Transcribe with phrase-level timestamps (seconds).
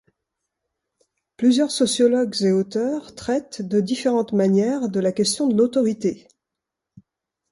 [1.37, 6.27] Plusieurs sociologues et auteurs traitent, de différentes manières, la question de l’autorité.